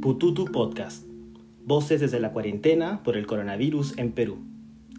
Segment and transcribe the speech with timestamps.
[0.00, 1.06] Pututu Podcast.
[1.62, 4.38] Voces desde la cuarentena por el coronavirus en Perú.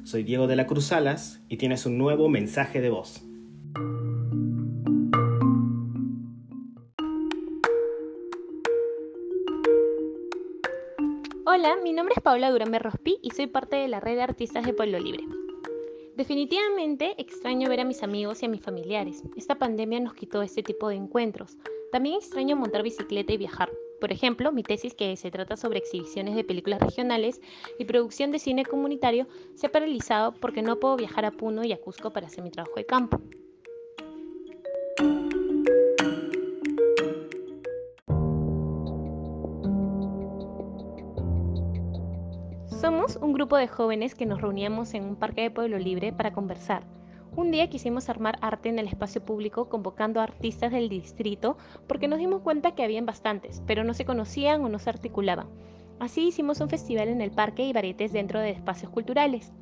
[0.03, 3.23] Soy Diego de la Cruz Salas y tienes un nuevo mensaje de voz.
[11.47, 14.67] Hola, mi nombre es Paula Durán Rospi y soy parte de la red de artistas
[14.67, 15.23] de Pueblo Libre.
[16.21, 19.23] Definitivamente extraño ver a mis amigos y a mis familiares.
[19.35, 21.57] Esta pandemia nos quitó este tipo de encuentros.
[21.91, 23.71] También extraño montar bicicleta y viajar.
[23.99, 27.41] Por ejemplo, mi tesis que se trata sobre exhibiciones de películas regionales
[27.79, 31.71] y producción de cine comunitario se ha paralizado porque no puedo viajar a Puno y
[31.71, 33.19] a Cusco para hacer mi trabajo de campo.
[42.91, 46.33] Somos un grupo de jóvenes que nos reuníamos en un parque de Pueblo Libre para
[46.33, 46.83] conversar.
[47.37, 52.09] Un día quisimos armar arte en el espacio público convocando a artistas del distrito porque
[52.09, 55.47] nos dimos cuenta que habían bastantes, pero no se conocían o no se articulaban.
[56.01, 59.53] Así hicimos un festival en el parque y varietes dentro de espacios culturales.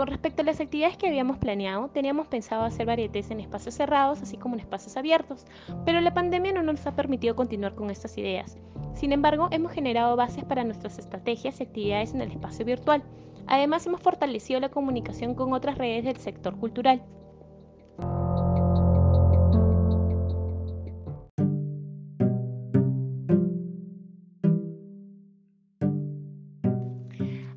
[0.00, 4.22] Con respecto a las actividades que habíamos planeado, teníamos pensado hacer varietes en espacios cerrados,
[4.22, 5.44] así como en espacios abiertos,
[5.84, 8.56] pero la pandemia no nos ha permitido continuar con estas ideas.
[8.94, 13.02] Sin embargo, hemos generado bases para nuestras estrategias y actividades en el espacio virtual.
[13.46, 17.04] Además, hemos fortalecido la comunicación con otras redes del sector cultural.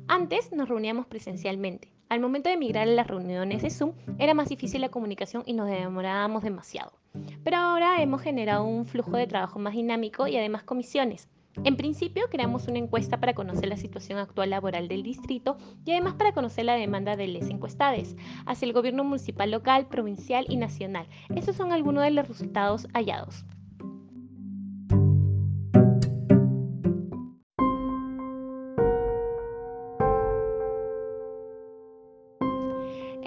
[0.06, 1.93] Antes nos reuníamos presencialmente.
[2.14, 5.52] Al momento de migrar a las reuniones de Zoom era más difícil la comunicación y
[5.52, 6.92] nos demorábamos demasiado.
[7.42, 11.28] Pero ahora hemos generado un flujo de trabajo más dinámico y además comisiones.
[11.64, 16.14] En principio creamos una encuesta para conocer la situación actual laboral del distrito y además
[16.14, 18.14] para conocer la demanda de les encuestades
[18.46, 21.08] hacia el gobierno municipal local, provincial y nacional.
[21.34, 23.44] Esos son algunos de los resultados hallados.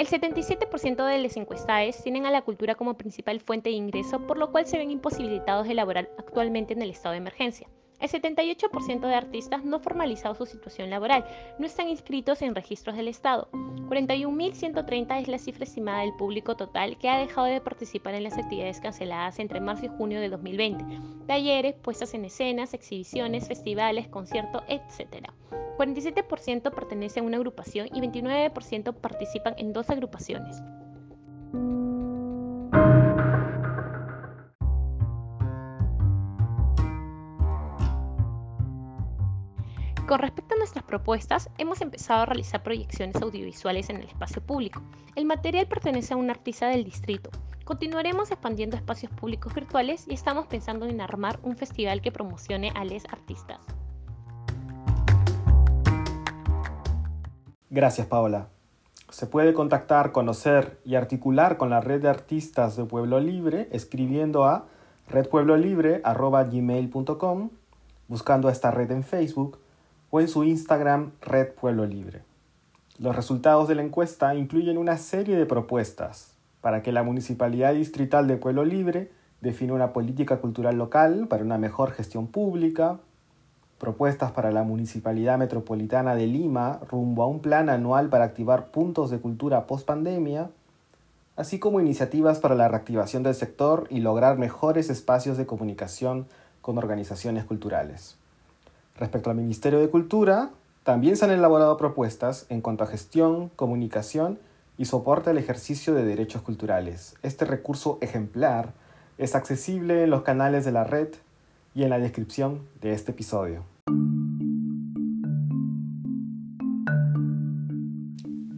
[0.10, 4.38] El 77% de los encuestados tienen a la cultura como principal fuente de ingreso, por
[4.38, 7.68] lo cual se ven imposibilitados de laborar actualmente en el estado de emergencia.
[8.00, 11.26] El 78% de artistas no formalizado su situación laboral,
[11.60, 13.50] no están inscritos en registros del Estado.
[13.52, 18.38] 41.130 es la cifra estimada del público total que ha dejado de participar en las
[18.38, 20.86] actividades canceladas entre marzo y junio de 2020.
[21.28, 25.34] Talleres, puestas en escenas, exhibiciones, festivales, conciertos, etc.
[25.78, 30.62] 47% pertenecen a una agrupación y 29% participan en dos agrupaciones.
[40.08, 44.82] Con respecto a nuestras propuestas, hemos empezado a realizar proyecciones audiovisuales en el espacio público.
[45.16, 47.30] El material pertenece a un artista del distrito.
[47.66, 52.86] Continuaremos expandiendo espacios públicos virtuales y estamos pensando en armar un festival que promocione a
[52.86, 53.60] los artistas.
[57.70, 58.48] Gracias, Paola.
[59.10, 64.46] Se puede contactar, conocer y articular con la red de artistas de Pueblo Libre escribiendo
[64.46, 64.66] a
[65.10, 67.50] redpueblolibre.gmail.com,
[68.08, 69.60] buscando a esta red en Facebook
[70.10, 72.24] o en su Instagram Red Pueblo Libre.
[73.00, 78.28] Los resultados de la encuesta incluyen una serie de propuestas para que la Municipalidad Distrital
[78.28, 79.12] de Pueblo Libre
[79.42, 83.00] defina una política cultural local para una mejor gestión pública,
[83.80, 89.10] propuestas para la Municipalidad Metropolitana de Lima rumbo a un plan anual para activar puntos
[89.10, 90.50] de cultura post-pandemia,
[91.36, 96.26] así como iniciativas para la reactivación del sector y lograr mejores espacios de comunicación
[96.62, 98.18] con organizaciones culturales.
[98.98, 100.50] Respecto al Ministerio de Cultura,
[100.84, 104.40] también se han elaborado propuestas en cuanto a gestión, comunicación
[104.78, 107.16] y soporte al ejercicio de derechos culturales.
[107.22, 108.74] Este recurso ejemplar
[109.18, 111.10] es accesible en los canales de la red
[111.78, 113.64] y en la descripción de este episodio.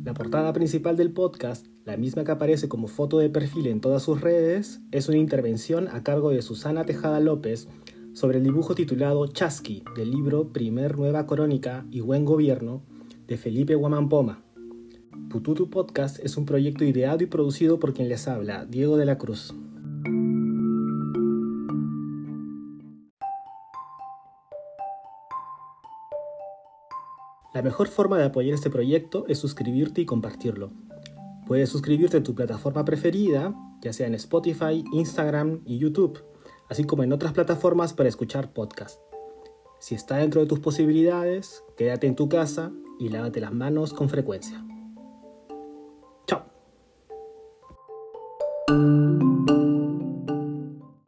[0.06, 4.04] La portada principal del podcast, la misma que aparece como foto de perfil en todas
[4.04, 7.68] sus redes, es una intervención a cargo de Susana Tejada López
[8.14, 12.84] sobre el dibujo titulado Chasqui del libro Primer Nueva Crónica y Buen Gobierno
[13.28, 14.42] de Felipe Guamampoma.
[15.30, 19.18] Pututu Podcast es un proyecto ideado y producido por quien les habla, Diego de la
[19.18, 19.54] Cruz.
[27.54, 30.72] La mejor forma de apoyar este proyecto es suscribirte y compartirlo.
[31.48, 36.24] Puedes suscribirte en tu plataforma preferida, ya sea en Spotify, Instagram y YouTube,
[36.70, 39.02] así como en otras plataformas para escuchar podcasts.
[39.80, 44.10] Si está dentro de tus posibilidades, quédate en tu casa y lávate las manos con
[44.10, 44.64] frecuencia.
[46.28, 46.44] Chao.